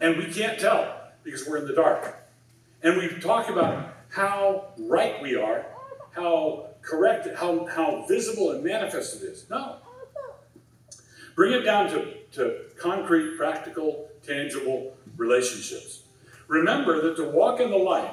[0.00, 2.16] And we can't tell because we're in the dark.
[2.82, 5.66] And we talk about how right we are,
[6.10, 9.48] how correct, how, how visible and manifest it is.
[9.48, 9.76] No.
[11.34, 16.02] Bring it down to, to concrete, practical, tangible relationships.
[16.48, 18.10] Remember that to walk in the light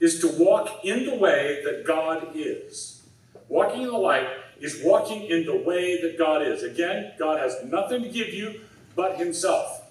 [0.00, 3.02] is to walk in the way that God is.
[3.48, 4.26] Walking in the light
[4.62, 6.62] is walking in the way that God is.
[6.62, 8.60] Again, God has nothing to give you
[8.94, 9.82] but Himself.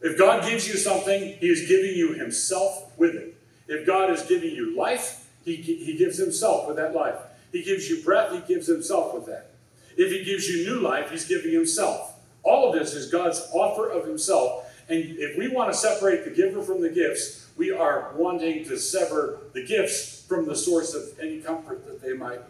[0.00, 3.36] If God gives you something, He is giving you Himself with it.
[3.68, 7.16] If God is giving you life, He, he gives Himself with that life.
[7.52, 9.50] He gives you breath, He gives Himself with that.
[9.96, 12.14] If He gives you new life, He's giving Himself.
[12.42, 14.72] All of this is God's offer of Himself.
[14.88, 18.78] And if we want to separate the giver from the gifts, we are wanting to
[18.78, 22.40] sever the gifts from the source of any comfort that they might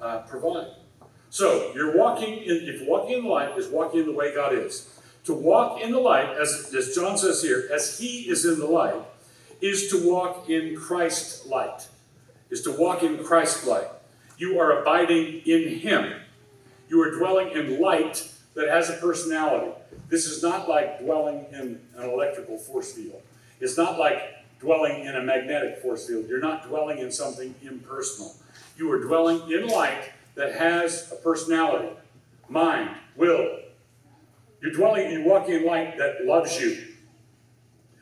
[0.00, 0.68] uh, provide.
[1.34, 4.54] So you're walking in, if walking in the light is walking in the way God
[4.54, 4.88] is.
[5.24, 8.68] To walk in the light, as, as John says here, as he is in the
[8.68, 9.02] light,
[9.60, 11.88] is to walk in Christ light,
[12.50, 13.88] is to walk in Christ light.
[14.38, 16.20] You are abiding in him.
[16.88, 19.72] You are dwelling in light that has a personality.
[20.08, 23.20] This is not like dwelling in an electrical force field.
[23.58, 24.20] It's not like
[24.60, 26.28] dwelling in a magnetic force field.
[26.28, 28.36] You're not dwelling in something impersonal.
[28.76, 31.90] You are dwelling in light that has a personality,
[32.48, 33.60] mind, will.
[34.60, 36.94] You're dwelling, you're walking in light that loves you.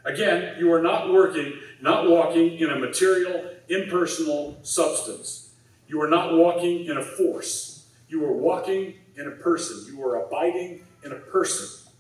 [0.05, 5.51] Again, you are not working, not walking in a material, impersonal substance.
[5.87, 7.87] You are not walking in a force.
[8.09, 9.85] You are walking in a person.
[9.87, 11.93] You are abiding in a person.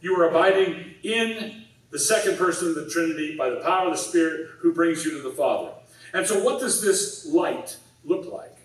[0.00, 3.98] You are abiding in the second person of the Trinity by the power of the
[3.98, 5.72] Spirit who brings you to the Father.
[6.12, 8.57] And so, what does this light look like?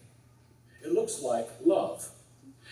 [0.94, 2.10] Looks like love.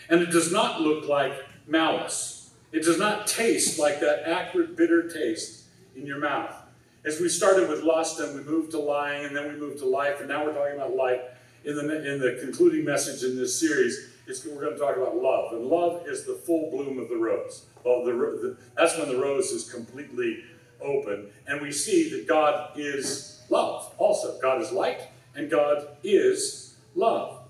[0.08, 1.32] And it does not look like
[1.66, 2.50] malice.
[2.72, 5.64] It does not taste like that acrid, bitter taste
[5.96, 6.54] in your mouth.
[7.04, 9.86] As we started with lust and we moved to lying and then we moved to
[9.86, 11.20] life and now we're talking about light,
[11.64, 15.52] in the, in the concluding message in this series, we're going to talk about love.
[15.52, 17.66] And love is the full bloom of the rose.
[17.84, 20.44] Well, the, the, that's when the rose is completely
[20.80, 21.28] open.
[21.46, 24.38] And we see that God is love also.
[24.40, 27.41] God is light and God is love.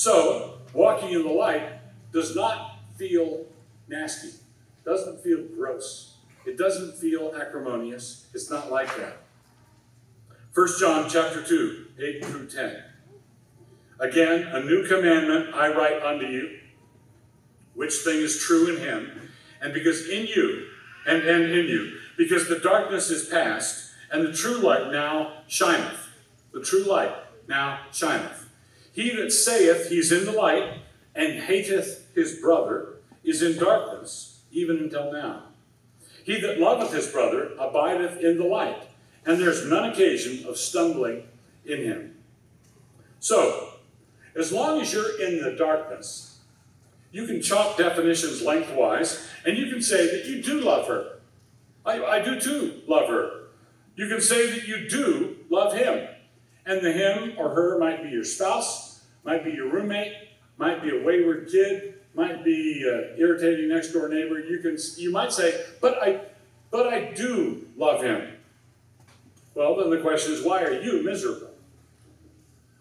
[0.00, 1.62] So, walking in the light
[2.10, 3.44] does not feel
[3.86, 4.30] nasty,
[4.82, 8.26] doesn't feel gross, it doesn't feel acrimonious.
[8.32, 9.18] It's not like that.
[10.54, 12.82] 1 John chapter 2, 8 through 10.
[13.98, 16.60] Again, a new commandment I write unto you,
[17.74, 19.28] which thing is true in him,
[19.60, 20.66] and because in you,
[21.06, 26.08] and, and in you, because the darkness is past, and the true light now shineth.
[26.54, 27.14] The true light
[27.46, 28.39] now shineth.
[28.92, 30.80] He that saith he's in the light
[31.14, 35.44] and hateth his brother is in darkness, even until now.
[36.24, 38.88] He that loveth his brother abideth in the light,
[39.24, 41.24] and there's none occasion of stumbling
[41.64, 42.16] in him.
[43.18, 43.74] So,
[44.34, 46.38] as long as you're in the darkness,
[47.12, 51.20] you can chop definitions lengthwise, and you can say that you do love her.
[51.84, 53.48] I, I do too love her.
[53.96, 56.08] You can say that you do love him.
[56.66, 60.14] And the him or her might be your spouse, might be your roommate,
[60.58, 65.10] might be a wayward kid, might be uh, irritating next door neighbor, you can you
[65.10, 66.20] might say, but I
[66.70, 68.36] but I do love him.
[69.54, 71.50] Well, then the question is, why are you miserable?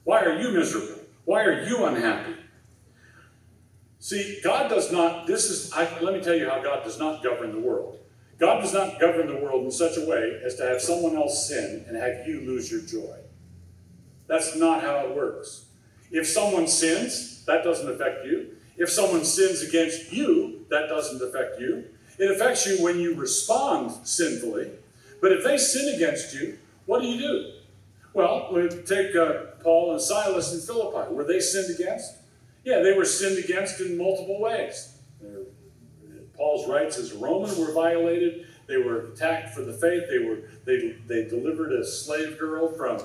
[0.03, 1.01] Why are you miserable?
[1.25, 2.35] Why are you unhappy?
[3.99, 7.23] See, God does not, this is, I, let me tell you how God does not
[7.23, 7.99] govern the world.
[8.39, 11.49] God does not govern the world in such a way as to have someone else
[11.49, 13.17] sin and have you lose your joy.
[14.29, 15.65] That's not how it works.
[16.11, 18.55] If someone sins, that doesn't affect you.
[18.77, 21.85] If someone sins against you, that doesn't affect you.
[22.19, 24.69] It affects you when you respond sinfully.
[25.19, 27.51] But if they sin against you, what do you do?
[28.13, 31.11] Well, we take uh, Paul and Silas in Philippi.
[31.13, 32.15] Were they sinned against?
[32.63, 34.95] Yeah, they were sinned against in multiple ways.
[36.35, 38.47] Paul's rights as a Roman were violated.
[38.67, 40.03] They were attacked for the faith.
[40.09, 43.01] They were they, they delivered a slave girl from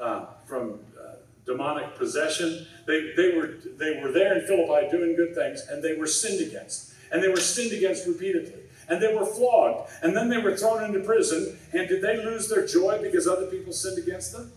[0.00, 1.14] uh, from uh,
[1.46, 2.66] demonic possession.
[2.86, 6.40] They, they were they were there in Philippi doing good things, and they were sinned
[6.40, 10.56] against, and they were sinned against repeatedly, and they were flogged, and then they were
[10.56, 11.58] thrown into prison.
[11.72, 14.52] And did they lose their joy because other people sinned against them?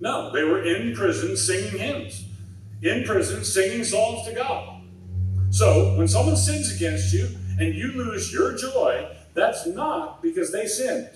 [0.00, 2.24] No, they were in prison singing hymns,
[2.82, 4.82] in prison singing songs to God.
[5.50, 7.28] So when someone sins against you
[7.60, 11.10] and you lose your joy, that's not because they sinned.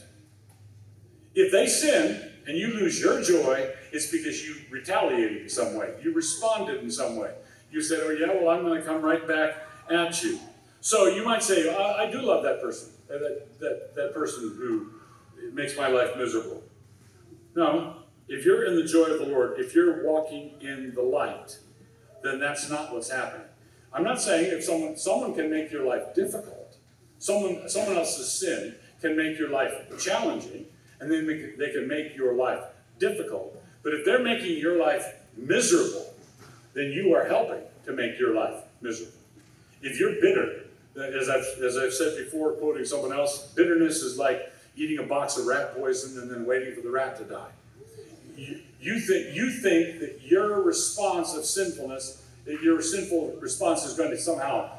[1.34, 5.92] If they sin and you lose your joy, it's because you retaliated in some way.
[6.02, 7.34] You responded in some way.
[7.70, 9.56] You said, Oh, yeah, well, I'm going to come right back
[9.90, 10.40] at you.
[10.80, 14.54] So you might say, I, I do love that person, uh, that, that, that person
[14.56, 14.92] who
[15.52, 16.62] makes my life miserable.
[17.54, 17.96] No,
[18.28, 21.58] if you're in the joy of the Lord, if you're walking in the light,
[22.22, 23.46] then that's not what's happening.
[23.92, 26.76] I'm not saying if someone someone can make your life difficult,
[27.18, 30.66] someone someone else's sin can make your life challenging,
[31.00, 31.26] and then
[31.58, 32.62] they can make your life
[32.98, 33.56] difficult.
[33.82, 35.04] But if they're making your life
[35.37, 36.12] miserable,
[36.74, 39.12] then you are helping to make your life miserable.
[39.82, 40.64] If you're bitter,
[40.96, 45.37] as I've, as I've said before, quoting someone else, bitterness is like eating a box
[45.37, 47.50] of rat poison and then waiting for the rat to die.
[48.37, 53.94] You, you, think, you think that your response of sinfulness that your sinful response is
[53.94, 54.70] going to somehow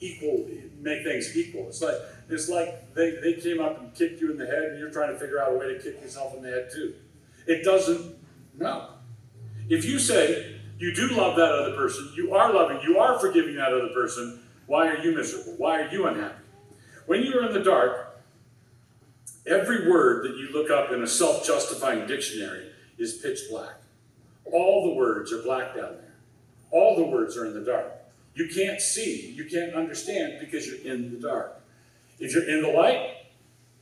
[0.00, 0.46] equal,
[0.80, 1.68] make things equal.
[1.68, 1.94] It's like
[2.28, 5.12] it's like they, they came up and kicked you in the head, and you're trying
[5.12, 6.94] to figure out a way to kick yourself in the head too.
[7.46, 8.16] It doesn't.
[8.58, 8.88] No.
[9.68, 13.56] If you say you do love that other person, you are loving, you are forgiving
[13.56, 15.54] that other person, why are you miserable?
[15.58, 16.42] Why are you unhappy?
[17.06, 18.22] When you're in the dark,
[19.46, 23.74] every word that you look up in a self justifying dictionary is pitch black.
[24.50, 26.14] All the words are black down there.
[26.70, 27.92] All the words are in the dark.
[28.34, 31.60] You can't see, you can't understand because you're in the dark.
[32.24, 33.16] If you're in the light,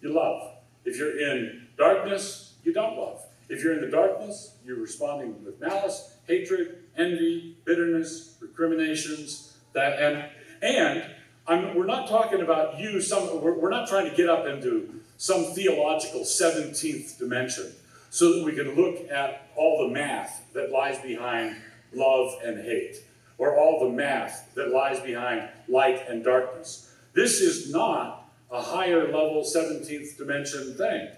[0.00, 0.56] you love.
[0.84, 3.22] If you're in darkness, you don't love.
[3.48, 10.28] If you're in the darkness, you're responding with malice, hatred, envy, bitterness, recriminations, that and
[10.60, 11.04] and
[11.46, 13.00] I'm, we're not talking about you.
[13.00, 17.72] Some we're, we're not trying to get up into some theological 17th dimension
[18.10, 21.54] so that we can look at all the math that lies behind
[21.94, 22.96] love, and hate,
[23.38, 26.92] or all the math that lies behind light and darkness.
[27.14, 28.21] This is not
[28.52, 31.08] a higher level 17th dimension thing.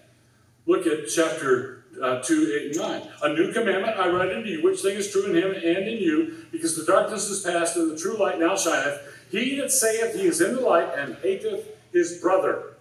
[0.67, 3.13] Look at chapter uh, 2, 8, and 9.
[3.23, 5.99] A new commandment I write unto you, which thing is true in him and in
[5.99, 9.01] you, because the darkness is past and the true light now shineth.
[9.31, 12.77] He that saith he is in the light and hateth his brother.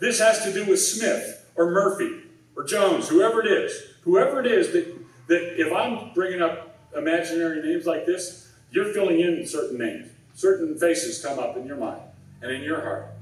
[0.00, 2.22] This has to do with Smith or Murphy
[2.56, 3.82] or Jones, whoever it is.
[4.02, 4.94] Whoever it is that,
[5.28, 10.10] that if I'm bringing up imaginary names like this, you're filling in certain names.
[10.34, 12.02] Certain faces come up in your mind
[12.42, 13.15] and in your heart.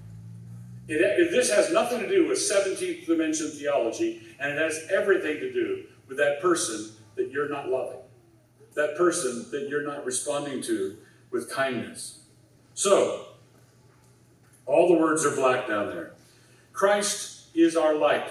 [0.86, 5.40] It, it, this has nothing to do with 17th dimension theology, and it has everything
[5.40, 8.00] to do with that person that you're not loving,
[8.74, 10.96] that person that you're not responding to
[11.30, 12.20] with kindness.
[12.74, 13.26] So,
[14.66, 16.12] all the words are black down there.
[16.72, 18.30] Christ is our light.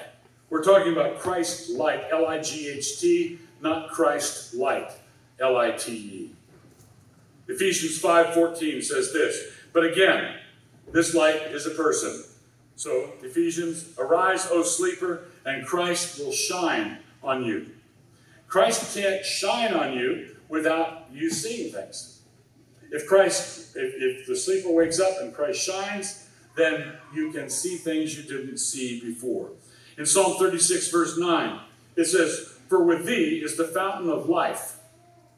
[0.50, 4.92] We're talking about Christ light, L I G H T, not Christ lite.
[5.40, 6.32] L I T E.
[7.48, 10.36] Ephesians 5:14 says this, but again,
[10.92, 12.24] this light is a person.
[12.76, 17.68] So, Ephesians, arise, O sleeper, and Christ will shine on you.
[18.48, 22.22] Christ can't shine on you without you seeing things.
[22.92, 27.78] If Christ, if, if the sleeper wakes up and Christ shines, then you can see
[27.78, 29.52] things you didn't see before.
[29.98, 31.60] In Psalm 36, verse 9,
[31.96, 34.78] it says, For with thee is the fountain of life.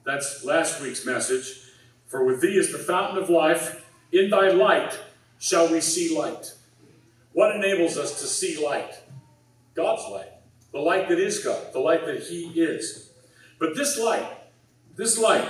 [0.06, 1.62] That's last week's message.
[2.08, 3.90] For with thee is the fountain of life.
[4.12, 5.00] In thy light
[5.40, 6.54] shall we see light.
[7.36, 8.94] What enables us to see light?
[9.74, 10.32] God's light.
[10.72, 13.12] The light that is God, the light that He is.
[13.60, 14.26] But this light,
[14.96, 15.46] this light,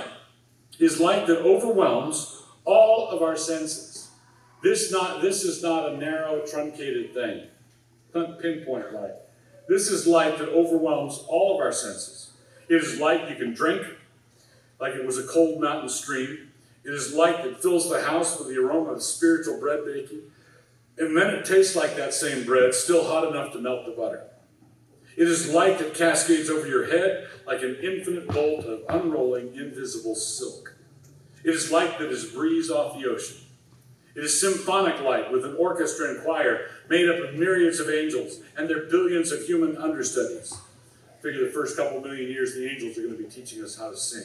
[0.80, 4.10] is light that overwhelms All of our senses.
[4.64, 7.46] This, not, this is not a narrow, truncated thing,
[8.12, 9.14] pinpoint light.
[9.68, 12.32] This is light that overwhelms all of our senses.
[12.68, 13.86] It is light you can drink,
[14.80, 16.50] like it was a cold mountain stream.
[16.84, 20.22] It is light that fills the house with the aroma of spiritual bread baking.
[20.98, 24.24] And then it tastes like that same bread, still hot enough to melt the butter.
[25.16, 30.14] It is light that cascades over your head like an infinite bolt of unrolling, invisible
[30.14, 30.74] silk.
[31.44, 33.38] It is light that is breeze off the ocean.
[34.14, 38.40] It is symphonic light with an orchestra and choir made up of myriads of angels
[38.56, 40.54] and their billions of human understudies.
[41.22, 43.90] Figure the first couple million years, the angels are going to be teaching us how
[43.90, 44.24] to sing.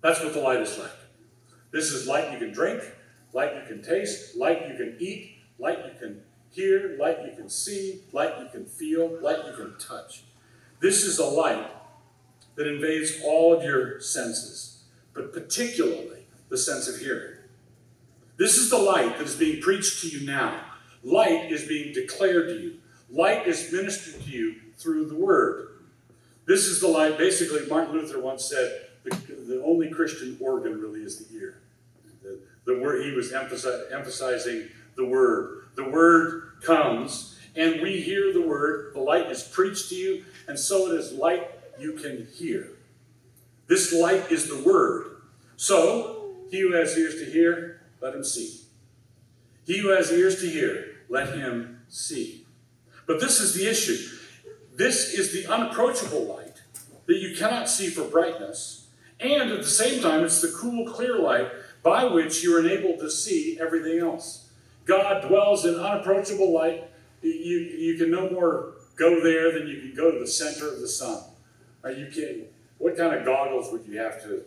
[0.00, 0.90] That's what the light is like.
[1.72, 2.82] This is light you can drink,
[3.32, 7.48] light you can taste, light you can eat, light you can hear, light you can
[7.48, 10.24] see, light you can feel, light you can touch.
[10.80, 11.70] This is a light
[12.54, 17.34] that invades all of your senses, but particularly the sense of hearing.
[18.36, 20.60] This is the light that is being preached to you now.
[21.02, 22.78] Light is being declared to you.
[23.10, 25.68] Light is ministered to you through the word.
[26.46, 29.10] This is the light, basically, Martin Luther once said, the,
[29.46, 31.60] the only Christian organ really is the ear.
[32.22, 32.38] The,
[32.68, 35.70] the word he was emphasi- emphasizing the word.
[35.74, 38.92] The word comes, and we hear the word.
[38.92, 41.50] The light is preached to you, and so it is light
[41.80, 42.68] you can hear.
[43.68, 45.22] This light is the word.
[45.56, 48.60] So, he who has ears to hear, let him see.
[49.66, 52.46] He who has ears to hear, let him see.
[53.06, 54.14] But this is the issue.
[54.74, 56.60] This is the unapproachable light
[57.06, 58.88] that you cannot see for brightness,
[59.20, 61.50] and at the same time, it's the cool, clear light
[61.88, 64.50] by which you are enabled to see everything else.
[64.84, 66.84] God dwells in unapproachable light.
[67.22, 70.80] You, you can no more go there than you can go to the center of
[70.80, 71.22] the sun.
[71.82, 72.44] Are you kidding?
[72.76, 74.42] What kind of goggles would you have to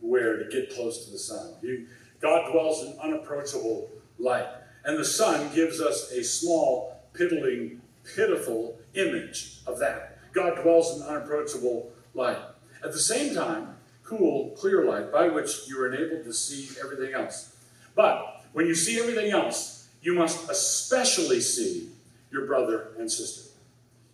[0.00, 1.52] wear to get close to the sun?
[1.60, 1.88] You,
[2.22, 4.48] God dwells in unapproachable light.
[4.86, 7.82] And the sun gives us a small, piddling,
[8.16, 10.18] pitiful image of that.
[10.32, 12.38] God dwells in unapproachable light.
[12.82, 13.76] At the same time,
[14.08, 17.54] cool, clear light by which you are enabled to see everything else.
[17.94, 21.90] But when you see everything else, you must especially see
[22.30, 23.50] your brother and sister.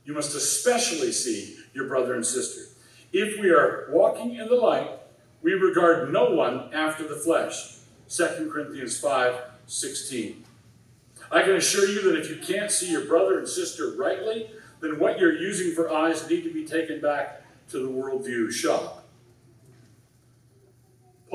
[0.05, 2.63] You must especially see your brother and sister.
[3.13, 4.91] If we are walking in the light,
[5.43, 7.77] we regard no one after the flesh.
[8.09, 10.45] 2 Corinthians 5 16.
[11.31, 14.99] I can assure you that if you can't see your brother and sister rightly, then
[14.99, 19.04] what you're using for eyes need to be taken back to the worldview shop.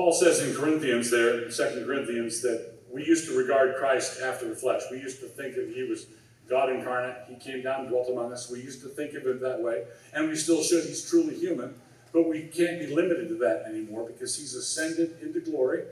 [0.00, 4.48] Paul says in Corinthians, there, in 2 Corinthians, that we used to regard Christ after
[4.48, 4.80] the flesh.
[4.90, 6.06] We used to think that he was
[6.48, 7.16] God incarnate.
[7.28, 8.50] He came down and dwelt among us.
[8.50, 9.84] We used to think of him that way,
[10.14, 10.86] and we still should.
[10.86, 11.74] He's truly human,
[12.14, 15.82] but we can't be limited to that anymore because he's ascended into glory.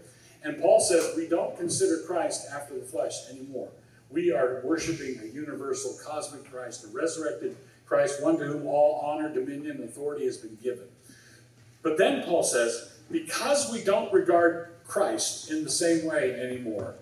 [0.43, 3.69] And Paul says we don't consider Christ after the flesh anymore.
[4.11, 9.29] We are worshiping a universal cosmic Christ, a resurrected Christ, one to whom all honor,
[9.29, 10.87] dominion, and authority has been given.
[11.83, 16.95] But then Paul says, because we don't regard Christ in the same way anymore,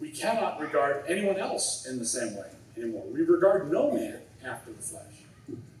[0.00, 3.04] we cannot regard anyone else in the same way anymore.
[3.06, 5.02] We regard no man after the flesh.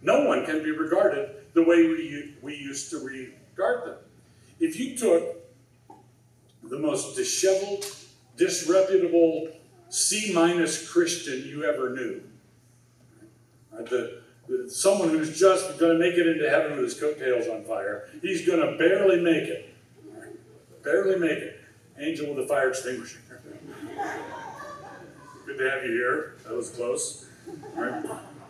[0.02, 3.96] No one can be regarded the way we, we used to regard them.
[4.60, 5.36] If you took
[6.62, 7.86] the most disheveled,
[8.36, 9.48] disreputable,
[9.88, 12.22] C minus Christian you ever knew,
[13.72, 13.86] right?
[13.86, 14.23] the,
[14.68, 18.46] someone who's just going to make it into heaven with his coattails on fire, he's
[18.46, 19.74] going to barely make it.
[20.82, 21.60] Barely make it.
[21.98, 23.20] Angel with a fire extinguisher.
[25.46, 26.36] Good to have you here.
[26.44, 27.26] That was close.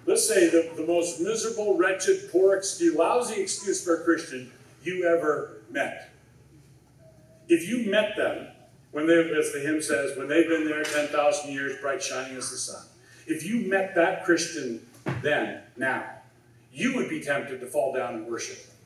[0.06, 4.50] Let's say the, the most miserable, wretched, poor excuse, lousy excuse for a Christian
[4.82, 6.10] you ever met.
[7.48, 8.48] If you met them
[8.92, 12.50] when they, as the hymn says, when they've been there 10,000 years, bright shining as
[12.50, 12.84] the sun,
[13.26, 14.86] if you met that Christian
[15.22, 16.04] then, now,
[16.72, 18.76] you would be tempted to fall down and worship them.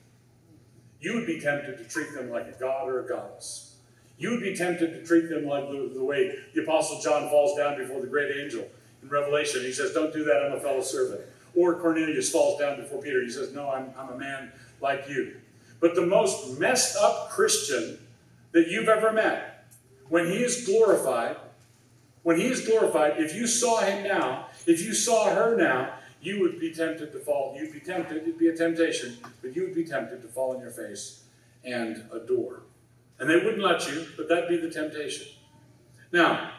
[1.01, 3.75] You would be tempted to treat them like a god or a goddess.
[4.17, 7.57] You would be tempted to treat them like the, the way the Apostle John falls
[7.57, 8.67] down before the great angel
[9.01, 9.61] in Revelation.
[9.61, 11.21] He says, Don't do that, I'm a fellow servant.
[11.55, 13.23] Or Cornelius falls down before Peter.
[13.23, 14.51] He says, No, I'm, I'm a man
[14.81, 15.37] like you.
[15.79, 17.97] But the most messed up Christian
[18.51, 19.65] that you've ever met,
[20.09, 21.37] when he is glorified,
[22.23, 26.41] when he is glorified, if you saw him now, if you saw her now, you
[26.41, 27.55] would be tempted to fall.
[27.57, 30.61] You'd be tempted, it'd be a temptation, but you would be tempted to fall on
[30.61, 31.23] your face
[31.63, 32.63] and adore.
[33.19, 35.27] And they wouldn't let you, but that'd be the temptation.
[36.11, 36.51] Now,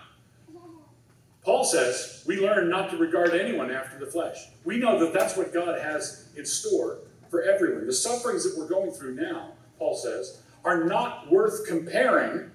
[1.42, 4.36] Paul says we learn not to regard anyone after the flesh.
[4.64, 6.98] We know that that's what God has in store
[7.30, 7.86] for everyone.
[7.86, 12.50] The sufferings that we're going through now, Paul says, are not worth comparing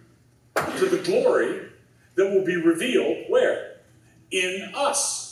[0.55, 1.67] to the glory
[2.15, 3.77] that will be revealed where?
[4.31, 5.24] In us.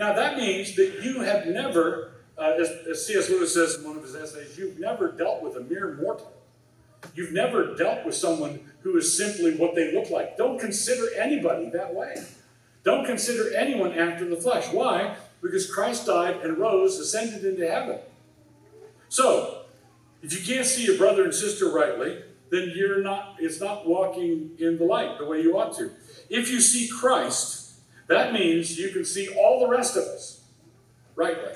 [0.00, 3.28] Now that means that you have never, uh, as, as C.S.
[3.28, 6.32] Lewis says in one of his essays, you've never dealt with a mere mortal.
[7.14, 10.38] You've never dealt with someone who is simply what they look like.
[10.38, 12.14] Don't consider anybody that way.
[12.82, 14.72] Don't consider anyone after the flesh.
[14.72, 15.16] Why?
[15.42, 17.98] Because Christ died and rose, ascended into heaven.
[19.10, 19.64] So,
[20.22, 24.52] if you can't see your brother and sister rightly, then you're not, it's not walking
[24.58, 25.90] in the light the way you ought to.
[26.30, 27.59] If you see Christ,
[28.10, 30.42] that means you can see all the rest of us
[31.14, 31.52] rightly.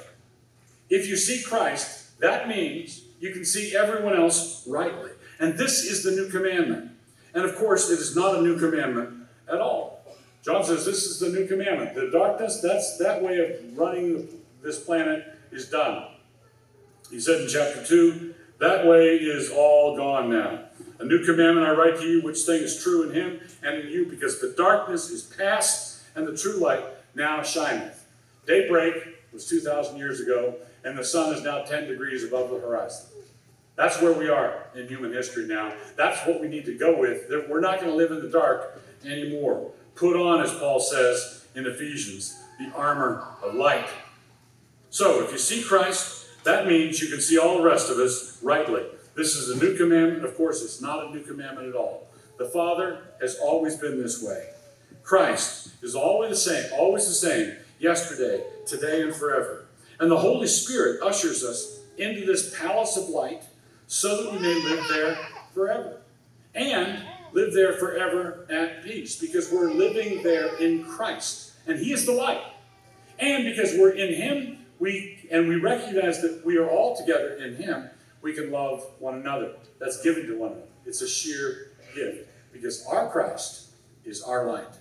[0.89, 5.11] If you see Christ, that means you can see everyone else rightly.
[5.41, 6.93] And this is the new commandment.
[7.35, 10.05] And of course, it is not a new commandment at all.
[10.45, 11.97] John says this is the new commandment.
[11.97, 14.29] The darkness, that's that way of running
[14.63, 16.07] this planet is done.
[17.11, 20.67] He said in chapter 2, that way is all gone now.
[21.01, 23.89] A new commandment I write to you, which thing is true in him and in
[23.89, 26.85] you, because the darkness is past and the true light
[27.15, 28.07] now shineth.
[28.47, 28.95] Daybreak
[29.33, 30.55] was 2,000 years ago,
[30.85, 33.07] and the sun is now 10 degrees above the horizon.
[33.77, 35.73] That's where we are in human history now.
[35.97, 37.29] That's what we need to go with.
[37.49, 39.73] We're not going to live in the dark anymore.
[39.97, 43.89] Put on, as Paul says in Ephesians, the armor of light.
[44.91, 48.39] So, if you see Christ, that means you can see all the rest of us
[48.43, 48.85] rightly.
[49.17, 50.25] This is a new commandment.
[50.25, 52.07] Of course, it's not a new commandment at all.
[52.39, 54.51] The Father has always been this way.
[55.05, 59.67] Christ is always the same, always the same, yesterday, today, and forever.
[60.01, 63.45] And the Holy Spirit ushers us into this palace of light
[63.87, 65.17] so that we may live there
[65.53, 66.01] forever.
[66.55, 67.03] And
[67.33, 71.53] live there forever at peace because we're living there in Christ.
[71.67, 72.43] And He is the light.
[73.19, 77.57] And because we're in Him, we and we recognize that we are all together in
[77.57, 77.91] Him,
[78.23, 79.53] we can love one another.
[79.79, 80.67] That's given to one another.
[80.87, 83.71] It's a sheer gift because our Christ
[84.05, 84.79] is our light.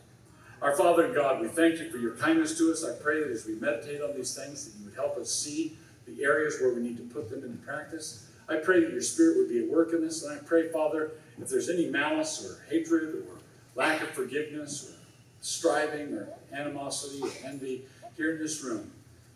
[0.64, 2.86] Our Father and God, we thank you for your kindness to us.
[2.86, 5.78] I pray that as we meditate on these things, that you would help us see
[6.08, 8.30] the areas where we need to put them into practice.
[8.48, 10.24] I pray that your Spirit would be at work in this.
[10.24, 13.40] And I pray, Father, if there's any malice or hatred or
[13.76, 14.94] lack of forgiveness or
[15.42, 17.82] striving or animosity or envy
[18.16, 18.90] here in this room,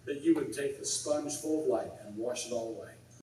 [0.05, 2.91] that you would take the sponge full of light and wash it all away.